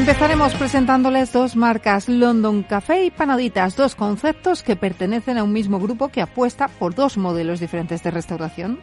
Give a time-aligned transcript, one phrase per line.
[0.00, 5.78] Empezaremos presentándoles dos marcas, London Café y Panaditas, dos conceptos que pertenecen a un mismo
[5.78, 8.80] grupo que apuesta por dos modelos diferentes de restauración.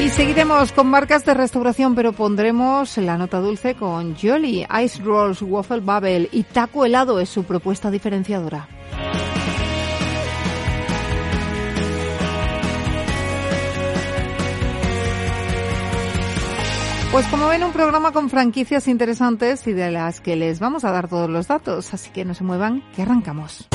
[0.00, 5.42] Y seguiremos con marcas de restauración, pero pondremos la nota dulce con Jolly, Ice Rolls,
[5.42, 8.68] Waffle Bubble y Taco Helado es su propuesta diferenciadora.
[17.12, 20.90] Pues como ven, un programa con franquicias interesantes y de las que les vamos a
[20.92, 23.68] dar todos los datos, así que no se muevan, que arrancamos.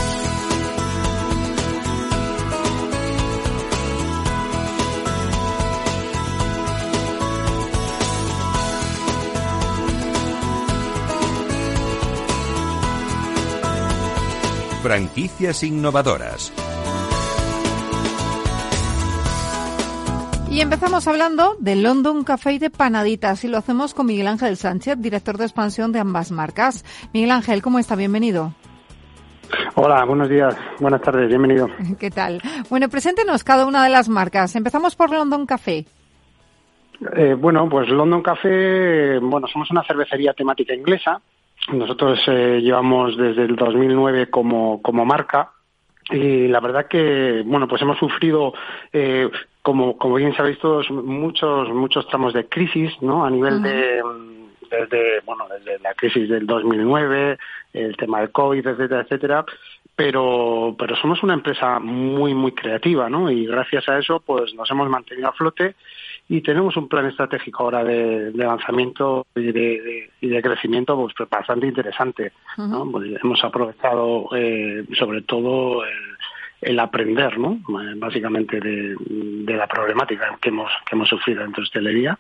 [14.82, 16.52] Franquicias innovadoras.
[20.58, 24.58] Y empezamos hablando de London Café y de Panaditas y lo hacemos con Miguel Ángel
[24.58, 26.84] Sánchez, director de expansión de ambas marcas.
[27.14, 27.96] Miguel Ángel, ¿cómo está?
[27.96, 28.54] Bienvenido.
[29.76, 31.70] Hola, buenos días, buenas tardes, bienvenido.
[32.00, 32.42] ¿Qué tal?
[32.72, 34.56] Bueno, preséntenos cada una de las marcas.
[34.56, 35.86] Empezamos por London Café.
[37.16, 41.22] Eh, bueno, pues London Café, bueno, somos una cervecería temática inglesa.
[41.72, 45.52] Nosotros eh, llevamos desde el 2009 como, como marca
[46.10, 48.54] y la verdad que, bueno, pues hemos sufrido
[48.94, 49.30] eh,
[49.68, 53.26] como, como bien sabéis todos, muchos, muchos tramos de crisis, ¿no?
[53.26, 54.02] A nivel de,
[54.72, 57.38] desde, bueno, desde la crisis del 2009,
[57.74, 59.46] el tema del COVID, etcétera, etcétera.
[59.94, 63.30] Pero, pero somos una empresa muy, muy creativa, ¿no?
[63.30, 65.76] Y gracias a eso, pues nos hemos mantenido a flote
[66.30, 71.68] y tenemos un plan estratégico ahora de, lanzamiento y de, y de, crecimiento pues bastante
[71.68, 72.32] interesante.
[72.58, 72.90] ¿no?
[72.90, 76.17] Pues hemos aprovechado eh, sobre todo el,
[76.62, 77.60] el aprender, ¿no?
[77.98, 82.18] Básicamente de, la problemática que hemos, que hemos sufrido en hostelería.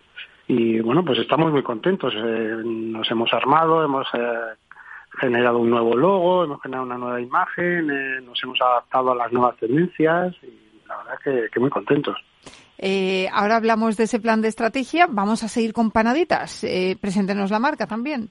[0.48, 2.14] Y bueno, pues estamos muy contentos.
[2.16, 4.56] Eh, nos hemos armado, hemos eh,
[5.20, 9.32] generado un nuevo logo, hemos generado una nueva imagen, eh, nos hemos adaptado a las
[9.32, 12.16] nuevas tendencias y la verdad que, que muy contentos.
[13.34, 15.08] ahora hablamos de ese plan de estrategia.
[15.10, 16.66] Vamos a seguir con Panaditas.
[17.02, 18.30] preséntenos la marca también.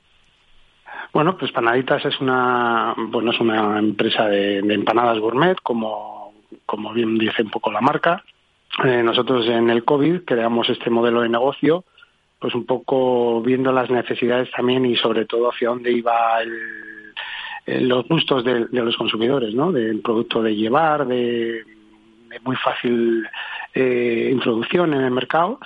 [1.13, 6.35] Bueno, pues Panaditas es una, bueno, es una empresa de, empanadas gourmet, como,
[6.67, 8.23] como bien dice un poco la marca.
[8.85, 11.85] Eh, nosotros en el COVID creamos este modelo de negocio,
[12.39, 18.07] pues un poco viendo las necesidades también y sobre todo hacia dónde iba el, los
[18.07, 19.73] gustos de, los consumidores, ¿no?
[19.73, 21.65] Del producto de llevar, de,
[22.45, 23.27] muy fácil
[23.75, 25.59] eh, introducción en el mercado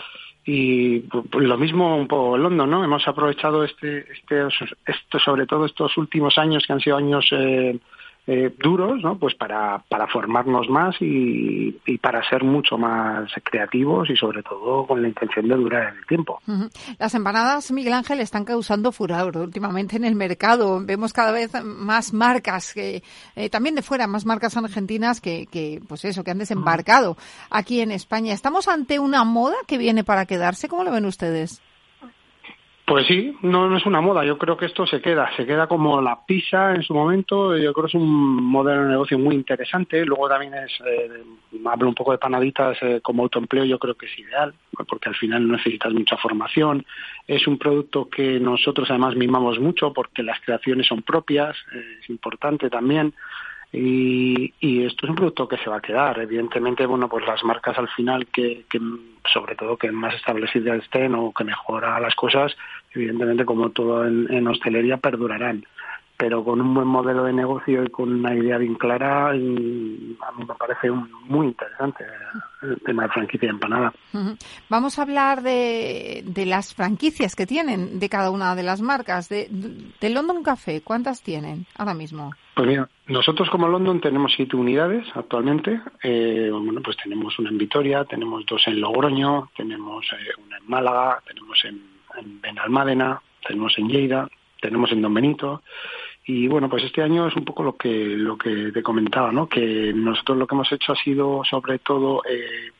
[0.52, 2.82] y pues, lo mismo un poco London, ¿no?
[2.82, 4.48] Hemos aprovechado este, este,
[4.84, 7.78] esto, sobre todo estos últimos años que han sido años eh,
[8.32, 9.18] eh, duros, ¿no?
[9.18, 14.86] Pues para, para formarnos más y, y, para ser mucho más creativos y sobre todo
[14.86, 16.41] con la intención de durar en el tiempo.
[17.00, 20.80] Las empanadas, Miguel Ángel, están causando furor últimamente en el mercado.
[20.80, 23.02] Vemos cada vez más marcas, que,
[23.34, 27.16] eh, también de fuera, más marcas argentinas que, que, pues eso, que han desembarcado
[27.50, 28.32] aquí en España.
[28.32, 30.68] ¿Estamos ante una moda que viene para quedarse?
[30.68, 31.60] ¿Cómo lo ven ustedes?
[32.90, 34.24] Pues sí, no, es una moda.
[34.24, 37.56] Yo creo que esto se queda, se queda como la pizza en su momento.
[37.56, 40.04] Yo creo que es un modelo de negocio muy interesante.
[40.04, 41.22] Luego también es, eh,
[41.66, 43.64] hablo un poco de panaditas eh, como autoempleo.
[43.64, 44.52] Yo creo que es ideal
[44.88, 46.84] porque al final no necesitas mucha formación.
[47.28, 51.56] Es un producto que nosotros además mimamos mucho porque las creaciones son propias.
[51.72, 53.14] Eh, es importante también.
[53.72, 56.18] Y, y, esto es un producto que se va a quedar.
[56.18, 58.80] Evidentemente, bueno, pues las marcas al final que, que
[59.33, 62.56] sobre todo que más establecidas estén o que mejora las cosas,
[62.92, 65.65] evidentemente como todo en, hostelería perdurarán
[66.20, 70.16] pero con un buen modelo de negocio y con una idea bien clara, a mí
[70.38, 72.04] me parece muy interesante
[72.60, 73.90] el tema de franquicia empanada.
[74.68, 79.30] Vamos a hablar de, de, las franquicias que tienen de cada una de las marcas.
[79.30, 82.32] De, de London Café, ¿cuántas tienen ahora mismo?
[82.54, 85.80] Pues mira, nosotros como London tenemos siete unidades actualmente.
[86.02, 90.68] Eh, bueno, pues tenemos una en Vitoria, tenemos dos en Logroño, tenemos eh, una en
[90.68, 94.28] Málaga, tenemos en en Benalmádena, tenemos en Lleida,
[94.60, 95.62] tenemos en Don Benito
[96.30, 99.48] y bueno pues este año es un poco lo que lo que te comentaba no
[99.48, 102.71] que nosotros lo que hemos hecho ha sido sobre todo eh,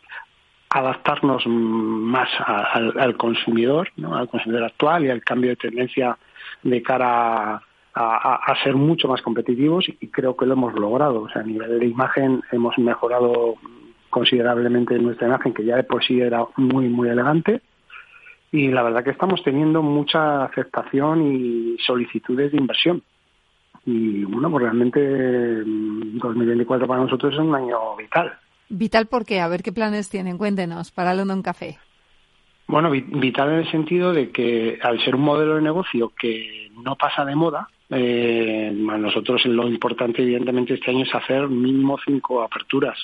[0.69, 4.15] adaptarnos más al, consumidor ¿no?
[4.15, 6.17] al consumidor actual y al cambio de tendencia
[6.63, 7.63] de cara
[7.93, 11.23] a, ser mucho más competitivos y creo que lo hemos logrado.
[11.23, 13.57] O sea, a nivel de imagen hemos mejorado
[14.11, 17.63] considerablemente nuestra imagen, que ya de por sí era muy, muy elegante.
[18.53, 23.03] Y la verdad que estamos teniendo mucha aceptación y solicitudes de inversión.
[23.87, 28.33] Y bueno, pues realmente 2024 mm, para nosotros es un año vital.
[28.69, 31.79] Vital porque, a ver qué planes tienen, cuéntenos, para London Café.
[32.67, 36.95] Bueno, vital en el sentido de que al ser un modelo de negocio que no
[36.95, 42.97] pasa de moda, eh, nosotros lo importante evidentemente este año es hacer mínimo cinco aperturas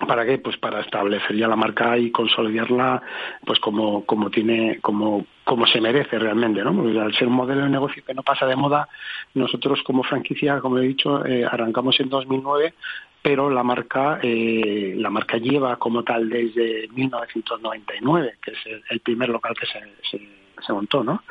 [0.00, 0.38] ¿Para qué?
[0.38, 3.02] Pues para establecer ya la marca y consolidarla
[3.44, 6.74] pues como, como tiene, como, como se merece realmente, ¿no?
[6.74, 8.88] Porque al ser un modelo de negocio que no pasa de moda,
[9.34, 12.74] nosotros como franquicia, como he dicho, eh, arrancamos en 2009,
[13.20, 19.28] pero la marca, eh, la marca lleva como tal desde 1999, que es el, primer
[19.28, 19.80] local que se,
[20.10, 20.28] se,
[20.66, 21.22] se montó, ¿no?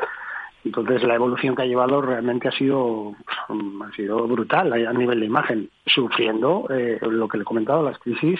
[0.63, 3.15] Entonces la evolución que ha llevado realmente ha sido
[3.49, 7.97] ha sido brutal a nivel de imagen, sufriendo eh, lo que le he comentado, las
[7.97, 8.39] crisis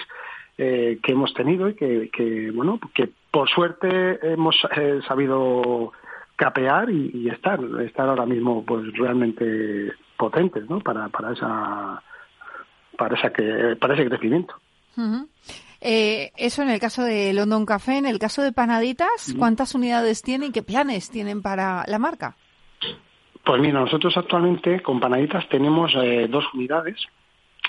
[0.58, 5.92] eh, que hemos tenido y que, bueno que por suerte hemos eh, sabido
[6.36, 10.80] capear y, estar estar ahora mismo pues realmente potentes ¿no?
[10.80, 12.02] para para esa
[12.96, 14.54] para esa que para ese crecimiento
[15.84, 17.98] eh, eso en el caso de London Café.
[17.98, 22.36] En el caso de Panaditas, ¿cuántas unidades tienen y qué planes tienen para la marca?
[23.44, 26.96] Pues mira, nosotros actualmente con Panaditas tenemos eh, dos unidades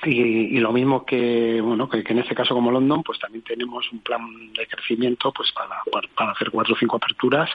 [0.05, 3.99] y, lo mismo que bueno que, en este caso como London pues también tenemos un
[3.99, 4.21] plan
[4.53, 5.81] de crecimiento pues para,
[6.15, 7.49] para, hacer cuatro o cinco aperturas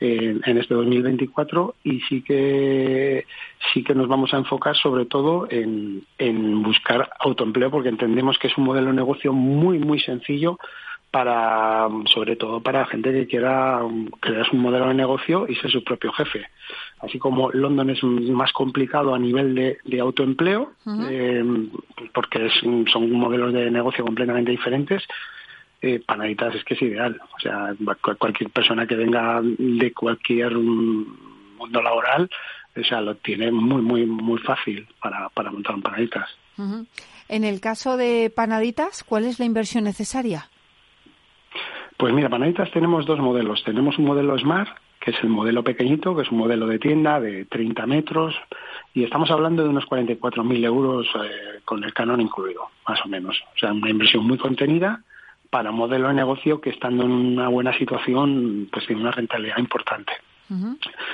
[0.00, 3.26] en, en, este 2024 y sí que
[3.72, 8.48] sí que nos vamos a enfocar sobre todo en, en buscar autoempleo porque entendemos que
[8.48, 10.58] es un modelo de negocio muy muy sencillo
[11.14, 13.78] para sobre todo para gente que quiera
[14.18, 16.44] crear un modelo de negocio y ser su propio jefe
[17.04, 20.72] así como London es más complicado a nivel de, autoempleo,
[21.10, 21.44] eh,
[22.12, 25.02] porque son modelos de negocio completamente diferentes,
[25.82, 27.20] eh, Panaditas es que es ideal.
[27.36, 27.74] O sea,
[28.18, 32.30] cualquier persona que venga de cualquier mundo laboral,
[32.76, 36.28] o sea, lo tiene muy, muy, muy fácil para, para montar un Panaditas.
[37.28, 40.48] En el caso de Panaditas, ¿cuál es la inversión necesaria?
[41.96, 43.62] Pues mira, Panaditas tenemos dos modelos.
[43.64, 44.68] Tenemos un modelo Smart,
[45.00, 48.34] que es el modelo pequeñito, que es un modelo de tienda de 30 metros,
[48.94, 53.40] y estamos hablando de unos 44.000 euros eh, con el canon incluido, más o menos.
[53.54, 55.02] O sea, una inversión muy contenida
[55.50, 59.58] para un modelo de negocio que estando en una buena situación, pues tiene una rentabilidad
[59.58, 60.12] importante.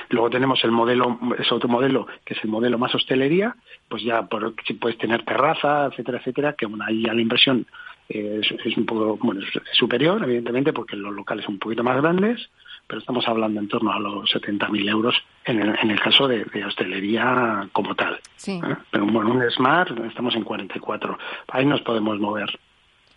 [0.09, 3.55] Luego tenemos el modelo, ese otro modelo, que es el modelo más hostelería,
[3.87, 7.65] pues ya por, si puedes tener terraza, etcétera, etcétera, que bueno, ahí ya la inversión
[8.13, 12.01] eh, es, un poco, bueno, es superior, evidentemente, porque los locales son un poquito más
[12.01, 12.49] grandes,
[12.87, 15.15] pero estamos hablando en torno a los 70.000 euros
[15.45, 18.19] en el, en el caso de, hostelería como tal.
[18.35, 18.59] Sí.
[18.63, 18.75] ¿Eh?
[18.91, 21.17] Pero bueno, un Smart estamos en 44.
[21.47, 22.49] Ahí nos podemos mover.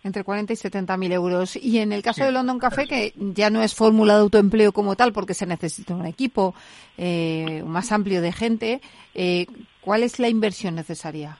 [0.03, 1.55] Entre 40 y 70 mil euros.
[1.55, 4.95] Y en el caso de London Café, que ya no es fórmula de autoempleo como
[4.95, 6.53] tal, porque se necesita un equipo
[6.95, 8.81] eh, más amplio de gente,
[9.15, 9.47] eh,
[9.81, 11.39] ¿cuál es la inversión necesaria?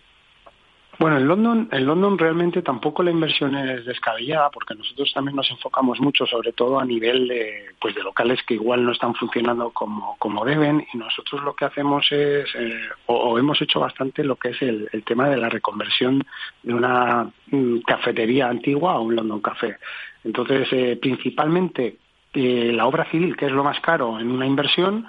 [0.98, 5.50] Bueno, en London, en London realmente tampoco la inversión es descabellada porque nosotros también nos
[5.52, 9.72] enfocamos mucho, sobre todo a nivel de, pues de locales que igual no están funcionando
[9.72, 14.38] como, como deben y nosotros lo que hacemos es, eh, o, hemos hecho bastante lo
[14.38, 16.24] que es el, tema de la reconversión
[16.64, 19.78] de una mm, cafetería antigua a un London Café.
[20.24, 21.98] Entonces, eh, principalmente
[22.36, 25.08] eh, la obra civil, que es lo más caro en una inversión,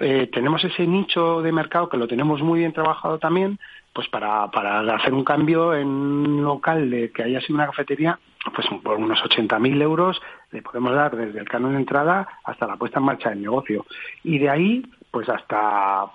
[0.00, 3.58] eh, tenemos ese nicho de mercado que lo tenemos muy bien trabajado también,
[3.94, 8.18] pues para, para hacer un cambio en un local de que haya sido una cafetería,
[8.54, 10.20] pues por unos 80.000 euros
[10.50, 13.86] le podemos dar desde el canon de entrada hasta la puesta en marcha del negocio.
[14.24, 16.06] Y de ahí, pues hasta,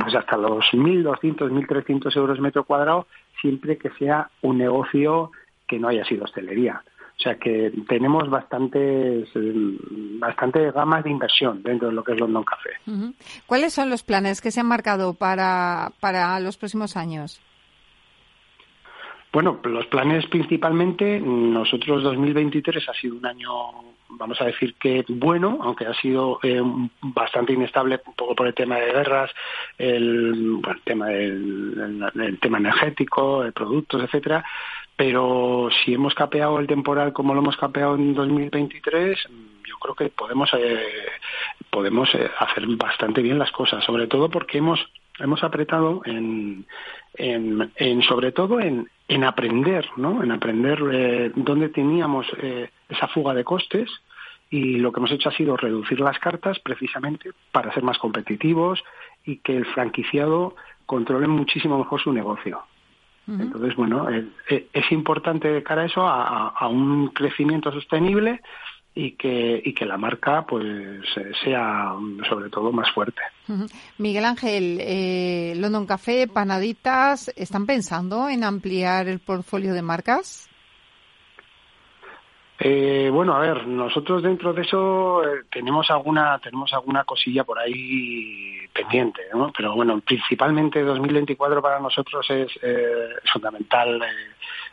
[0.00, 3.06] pues hasta los 1.200, 1.300 euros metro cuadrado,
[3.40, 5.30] siempre que sea un negocio
[5.68, 6.82] que no haya sido hostelería.
[7.18, 9.28] O sea que tenemos bastantes,
[10.20, 12.70] bastante gamas de inversión dentro de lo que es London Café.
[13.44, 17.40] ¿Cuáles son los planes que se han marcado para, para los próximos años?
[19.32, 23.50] Bueno, los planes principalmente, nosotros 2023 ha sido un año,
[24.10, 26.62] vamos a decir que bueno, aunque ha sido eh,
[27.02, 29.30] bastante inestable un poco por el tema de guerras,
[29.76, 34.44] el, tema el tema energético, de productos, etcétera,
[34.98, 39.16] pero si hemos capeado el temporal como lo hemos capeado en 2023,
[39.64, 41.06] yo creo que podemos eh,
[41.70, 44.80] podemos eh, hacer bastante bien las cosas, sobre todo porque hemos
[45.20, 46.66] hemos apretado en,
[47.14, 50.20] en, sobre todo en, en aprender, ¿no?
[50.20, 52.26] En aprender eh, dónde teníamos
[52.88, 53.88] esa fuga de costes
[54.50, 58.82] y lo que hemos hecho ha sido reducir las cartas precisamente para ser más competitivos
[59.24, 62.64] y que el franquiciado controle muchísimo mejor su negocio.
[63.28, 68.40] Entonces, bueno, es importante de cara a eso, a, un crecimiento sostenible
[68.94, 70.64] y que, y que la marca pues
[71.44, 71.92] sea
[72.28, 73.20] sobre todo más fuerte.
[73.98, 80.48] Miguel Ángel, eh, London Café, Panaditas, ¿están pensando en ampliar el portfolio de marcas?
[82.60, 87.58] Eh, bueno, a ver, nosotros dentro de eso eh, tenemos alguna tenemos alguna cosilla por
[87.60, 89.52] ahí pendiente, ¿no?
[89.56, 94.02] Pero bueno, principalmente 2024 para nosotros es eh, fundamental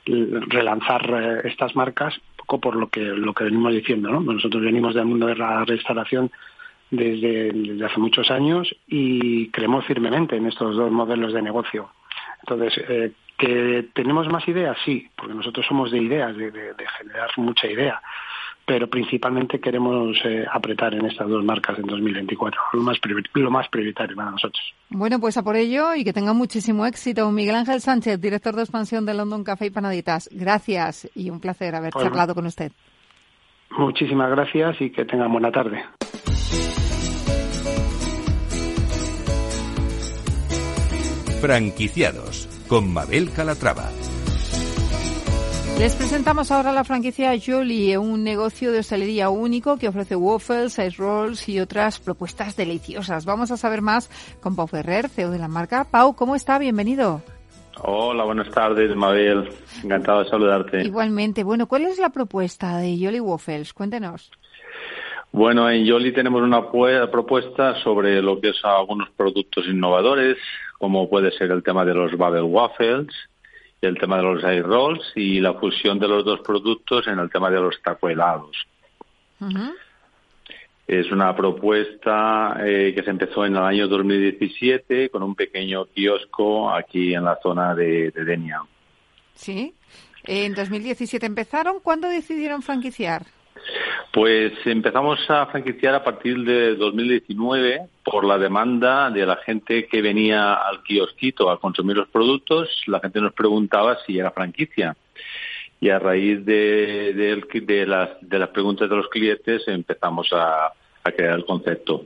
[0.05, 4.19] relanzar estas marcas, un poco por lo que lo que venimos diciendo, ¿no?
[4.19, 6.31] Nosotros venimos del mundo de la restauración
[6.89, 11.91] desde, desde hace muchos años y creemos firmemente en estos dos modelos de negocio.
[12.41, 14.77] Entonces, ¿Que tenemos más ideas?
[14.85, 16.51] Sí, porque nosotros somos de ideas, de,
[16.97, 18.01] generar mucha idea,
[18.65, 22.97] pero principalmente queremos eh, apretar en estas dos marcas en 2024, lo más,
[23.33, 24.63] lo más prioritario para nosotros.
[24.89, 27.29] Bueno, pues a por ello y que tenga muchísimo éxito.
[27.29, 31.75] Miguel Ángel Sánchez, director de expansión de London Café y Panaditas, gracias y un placer
[31.75, 32.71] haber pues charlado con usted.
[33.71, 35.83] Muchísimas gracias y que tengan buena tarde.
[41.41, 43.89] Franquiciados con Mabel Calatrava.
[45.79, 50.95] Les presentamos ahora la franquicia Jolie, un negocio de hostelería único que ofrece waffles, ice
[50.97, 53.25] rolls y otras propuestas deliciosas.
[53.25, 55.83] Vamos a saber más con Pau Ferrer, CEO de la marca.
[55.83, 56.57] Pau, ¿cómo está?
[56.59, 57.21] Bienvenido.
[57.83, 59.49] Hola, buenas tardes, Mabel.
[59.83, 60.81] Encantado de saludarte.
[60.81, 61.43] Igualmente.
[61.43, 63.73] Bueno, ¿cuál es la propuesta de Jolie Waffles?
[63.73, 64.31] Cuéntenos.
[65.33, 66.71] Bueno, en Jolie tenemos una
[67.11, 70.37] propuesta sobre lo que es algunos productos innovadores,
[70.77, 73.07] como puede ser el tema de los Bubble Waffles,
[73.81, 77.29] el tema de los Ice Rolls y la fusión de los dos productos en el
[77.29, 78.55] tema de los taco helados.
[80.87, 86.69] Es una propuesta eh, que se empezó en el año 2017 con un pequeño kiosco
[86.69, 88.61] aquí en la zona de, de Denia.
[89.33, 89.73] Sí.
[90.23, 91.79] En 2017 empezaron.
[91.79, 93.25] ¿Cuándo decidieron franquiciar?
[94.15, 100.01] Pues empezamos a franquiciar a partir de 2019 por la demanda de la gente que
[100.01, 102.69] venía al kiosquito a consumir los productos.
[102.87, 104.95] La gente nos preguntaba si era franquicia.
[105.81, 110.71] Y a raíz de, las, de preguntas de los clientes empezamos a,
[111.03, 112.05] crear el concepto.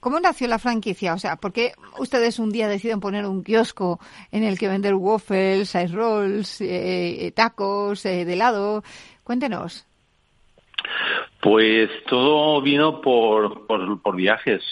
[0.00, 1.14] ¿Cómo nació la franquicia?
[1.14, 4.00] O sea, ¿por qué ustedes un día deciden poner un kiosco
[4.32, 8.82] en el que vender waffles, ice rolls, eh, eh, tacos eh, de helado?
[9.22, 9.86] Cuéntenos.
[11.40, 14.62] Pues todo vino por, por, viajes.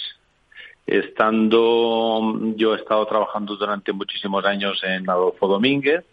[0.87, 6.03] Estando, yo he estado trabajando durante muchísimos años en Adolfo Domínguez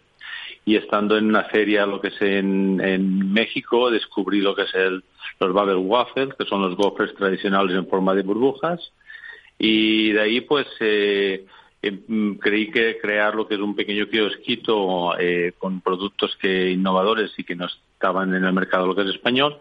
[0.65, 5.03] y estando en una feria, lo que es en, México, descubrí lo que es el,
[5.39, 8.91] los Babel Waffles, que son los waffles tradicionales en forma de burbujas.
[9.57, 11.45] Y de ahí, pues, eh,
[11.81, 17.31] em, creí que crear lo que es un pequeño kiosquito eh, con productos que innovadores
[17.37, 17.67] y que no
[17.99, 19.59] estaban en el mercado lo que es español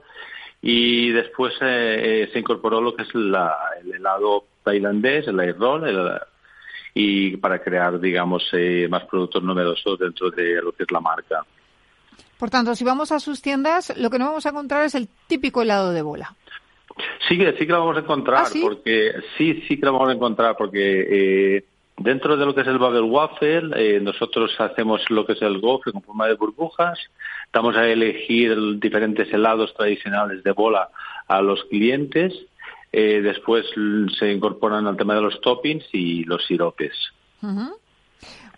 [0.62, 3.52] y después eh, eh, se incorporó lo que es la,
[3.82, 6.20] el helado tailandés, el air roll,
[6.94, 11.44] y para crear, digamos, eh, más productos novedosos dentro de lo que es la marca.
[12.38, 15.08] Por tanto, si vamos a sus tiendas, lo que no vamos a encontrar es el
[15.26, 16.34] típico helado de bola.
[17.28, 20.12] Sí, sí que lo vamos a encontrar, ¿Ah, porque sí, sí que lo vamos a
[20.12, 21.64] encontrar, porque
[21.98, 25.58] Dentro de lo que es el Bubble Waffle, eh, nosotros hacemos lo que es el
[25.60, 26.96] gofre con forma de burbujas.
[27.48, 30.90] Estamos a elegir diferentes helados tradicionales de bola
[31.26, 32.34] a los clientes.
[32.92, 33.64] Eh, después
[34.18, 36.92] se incorporan al tema de los toppings y los siropes.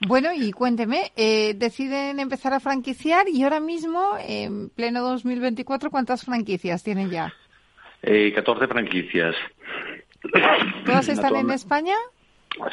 [0.09, 6.25] Bueno, y cuénteme, eh, deciden empezar a franquiciar y ahora mismo, en pleno 2024, ¿cuántas
[6.25, 7.33] franquicias tienen ya?
[8.03, 9.37] Eh, 14 franquicias.
[10.85, 11.95] ¿Todas están en España?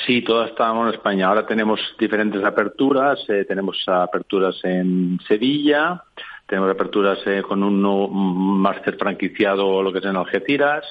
[0.06, 1.28] Sí, todas estamos en España.
[1.28, 3.20] Ahora tenemos diferentes aperturas.
[3.30, 6.04] Eh, tenemos aperturas en Sevilla,
[6.46, 10.84] tenemos aperturas eh, con un máster franquiciado, lo que es en Algeciras.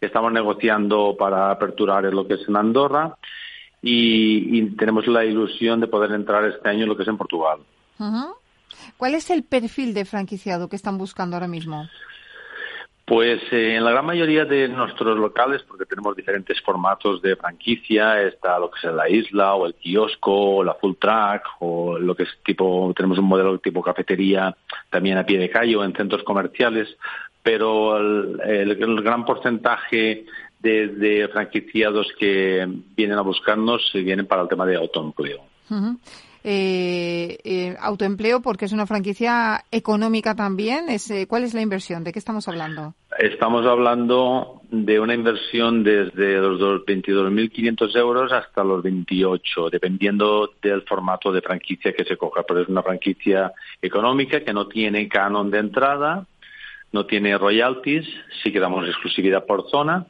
[0.00, 3.16] Estamos negociando para aperturar lo que es en Andorra.
[3.86, 7.58] Y, tenemos la ilusión de poder entrar este año en lo que es en Portugal.
[8.96, 11.86] ¿Cuál es el perfil de franquiciado que están buscando ahora mismo?
[13.04, 18.22] Pues eh, en la gran mayoría de nuestros locales, porque tenemos diferentes formatos de franquicia,
[18.22, 22.14] está lo que es la isla o el kiosco o la full track o lo
[22.14, 24.56] que es tipo, tenemos un modelo tipo cafetería
[24.88, 26.96] también a pie de calle o en centros comerciales,
[27.42, 30.24] pero el, gran porcentaje
[30.60, 35.42] de, franquiciados que vienen a buscarnos vienen para el tema de autoempleo.
[36.46, 40.90] Eh, eh, autoempleo porque es una franquicia económica también.
[40.90, 42.04] Es, eh, ¿Cuál es la inversión?
[42.04, 42.92] ¿De qué estamos hablando?
[43.18, 51.32] Estamos hablando de una inversión desde los 22.500 euros hasta los 28, dependiendo del formato
[51.32, 52.42] de franquicia que se coja.
[52.42, 56.26] Pero es una franquicia económica que no tiene canon de entrada,
[56.92, 58.06] no tiene royalties,
[58.42, 60.04] sí que damos exclusividad por zona.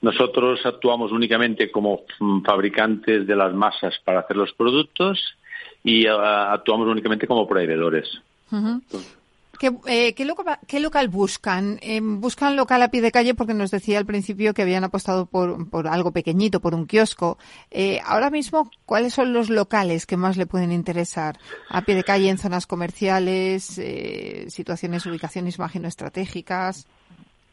[0.00, 2.00] Nosotros actuamos únicamente como
[2.44, 5.36] fabricantes de las masas para hacer los productos
[5.84, 8.20] y ah, actuamos únicamente como proveedores.
[9.86, 11.78] Eh, ¿Qué, local, buscan?
[11.82, 13.34] Eh, ¿Buscan local a pie de calle?
[13.34, 17.38] Porque nos decía al principio que habían apostado por, por algo pequeñito, por un kiosco.
[17.70, 21.38] Eh, ahora mismo, ¿cuáles son los locales que más le pueden interesar?
[21.68, 23.80] ¿A pie de calle, en zonas comerciales,
[24.48, 26.88] situaciones, ubicaciones, imagino, estratégicas?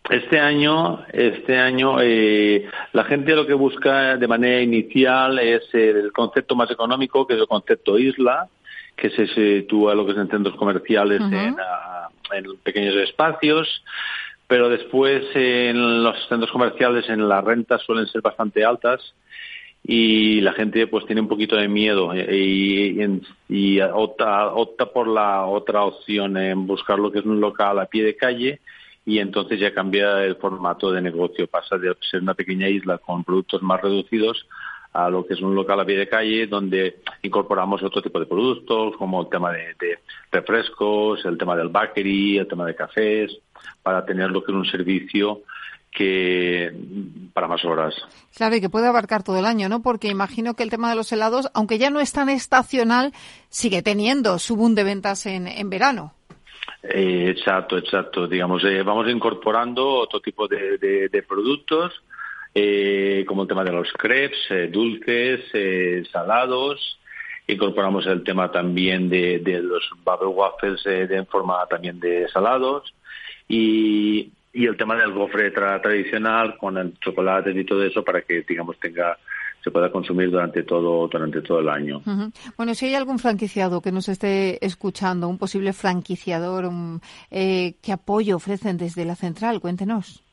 [0.10, 6.56] Este año, este año, la gente lo que busca de manera inicial es el concepto
[6.56, 8.48] más económico, que es el concepto isla,
[8.96, 11.56] que se sitúa lo que es en centros comerciales, en,
[12.34, 13.84] en pequeños espacios,
[14.48, 19.14] pero después en los centros comerciales en las rentas suelen ser bastante altas
[19.84, 25.46] y la gente pues tiene un poquito de miedo y, y, opta, opta, por la
[25.46, 28.60] otra opción en buscar lo que es un local a pie de calle
[29.06, 33.24] y entonces ya cambia el formato de negocio, pasa de ser una pequeña isla con
[33.24, 34.46] productos más reducidos
[34.94, 38.26] a lo que es un local a pie de calle donde incorporamos otro tipo de
[38.26, 40.00] productos como el tema de,
[40.32, 43.38] refrescos, el tema del bakery, el tema de cafés,
[43.84, 45.42] para tener lo que es un servicio
[45.92, 46.72] que
[47.34, 47.96] para más horas.
[48.36, 49.82] Claro, y que puede abarcar todo el año, ¿no?
[49.82, 53.12] Porque imagino que el tema de los helados, aunque ya no es tan estacional,
[53.50, 56.14] sigue teniendo su boom de ventas en, en verano.
[56.84, 58.28] Eh, exacto, exacto.
[58.28, 62.02] Digamos, eh, vamos incorporando otro tipo de, de productos
[62.54, 67.00] eh, como el tema de los crepes, eh, dulces, eh, salados.
[67.48, 72.94] Incorporamos el tema también de, los bubble waffles en forma también de salados.
[73.48, 78.78] Y, el tema del gofre tradicional con el chocolate y todo eso para que, digamos,
[78.80, 79.18] tenga
[79.64, 82.02] se pueda consumir durante todo durante todo el año.
[82.58, 86.70] Bueno, si hay algún franquiciado que nos esté escuchando, un posible franquiciador,
[87.30, 89.60] ¿qué apoyo ofrecen desde la central?
[89.60, 90.24] Cuéntenos.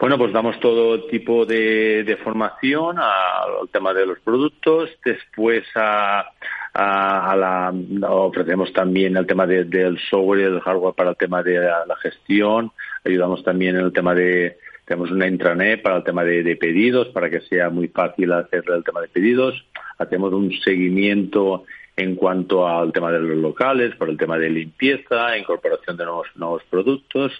[0.00, 6.26] Bueno, pues damos todo tipo de, formación al tema de los productos, después a,
[6.74, 7.72] la,
[8.08, 12.72] ofrecemos también el tema del software y del hardware para el tema de la, gestión,
[13.04, 17.30] ayudamos también en el tema de, tenemos una intranet para el tema de, pedidos, para
[17.30, 19.64] que sea muy fácil hacer el tema de pedidos,
[19.98, 21.64] hacemos un seguimiento
[21.96, 26.26] en cuanto al tema de los locales, por el tema de limpieza, incorporación de nuevos,
[26.34, 27.32] nuevos productos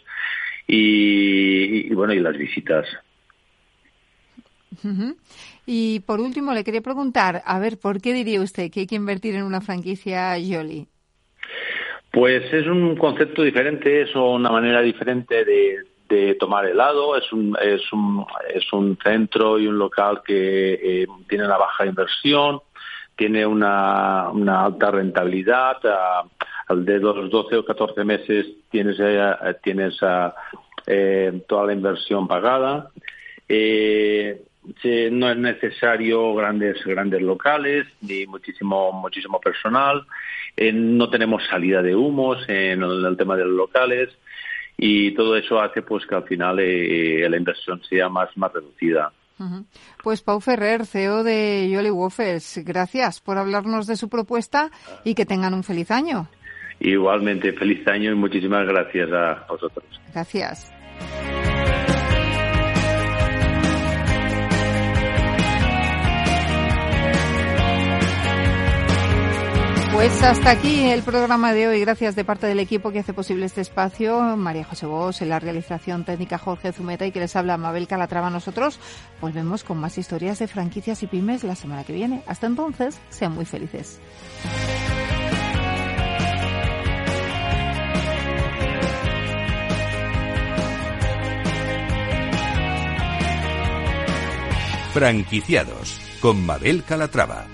[0.67, 2.87] y, bueno, y las visitas.
[5.67, 8.97] Y por último, le quería preguntar, a ver, ¿por qué diría usted que hay que
[8.97, 10.87] invertir en una franquicia Yoli?
[12.11, 17.57] Pues es un concepto diferente, es una manera diferente de, de tomar helado, es un,
[17.61, 22.61] es, un, es un centro y un local que eh, tiene una baja inversión,
[23.17, 25.79] tiene una, una alta rentabilidad,
[26.67, 29.99] al de los 12 o 14 meses tienes, eh, tienes
[30.87, 32.91] eh, toda la inversión pagada.
[33.49, 34.43] Eh,
[35.11, 40.07] no es necesario grandes grandes locales ni muchísimo muchísimo personal.
[40.57, 44.09] no tenemos salida de humos en el, tema de los locales
[44.77, 49.13] y todo eso hace pues que al final la inversión sea más más reducida.
[50.03, 54.71] Pues Pau Ferrer, CEO de Yoli Waffles, gracias por hablarnos de su propuesta
[55.05, 56.29] y que tengan un feliz año.
[56.81, 59.85] Igualmente, feliz año y muchísimas gracias a vosotros.
[60.13, 60.73] Gracias.
[69.95, 71.81] Pues hasta aquí el programa de hoy.
[71.81, 74.37] Gracias de parte del equipo que hace posible este espacio.
[74.37, 78.29] María José Bos, en la realización técnica Jorge Zumeta y que les habla Mabel Calatrava.
[78.29, 78.81] Nosotros
[79.21, 82.25] volvemos con más historias de franquicias y pymes la semana que viene.
[82.27, 84.01] Hasta entonces, sean muy felices.
[94.93, 97.54] Franquiciados con Mabel Calatrava.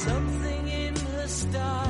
[0.00, 1.89] Something in the style.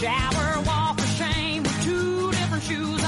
[0.00, 3.03] shower, walk for shame with two different shoes.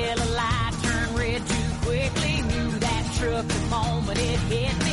[0.00, 2.42] yellow light turned red too quickly.
[2.42, 4.89] Knew that truck the moment it hit me.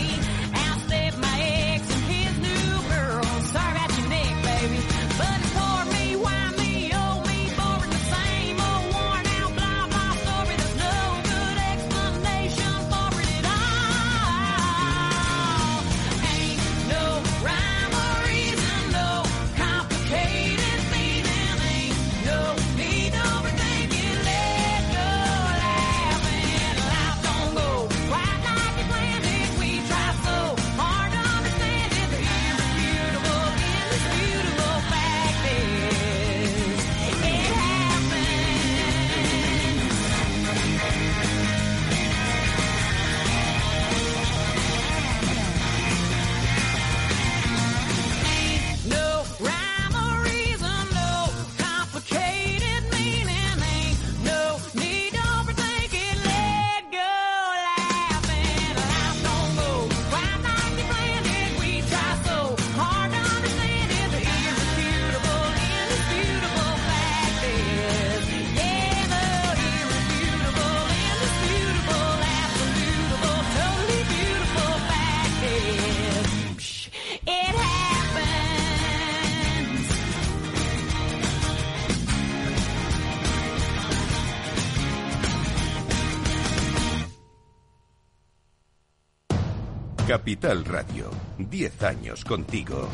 [90.28, 92.90] Capital Radio, 10 años contigo.